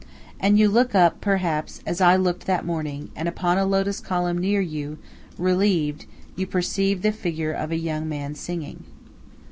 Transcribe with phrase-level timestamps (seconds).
[0.39, 4.39] And you look up, perhaps, as I looked that morning, and upon a lotus column
[4.39, 4.97] near you,
[5.37, 8.83] relieved, you perceive the figure of a young man singing.